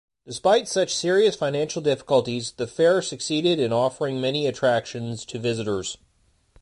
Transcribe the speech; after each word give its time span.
Despite 0.25 0.67
such 0.67 0.95
serious 0.95 1.35
financial 1.35 1.79
difficulties, 1.79 2.53
the 2.53 2.65
Fair 2.65 3.03
succeeded 3.03 3.59
in 3.59 3.71
offering 3.71 4.19
many 4.19 4.47
attractions 4.47 5.23
to 5.25 5.37
visitors. 5.37 5.99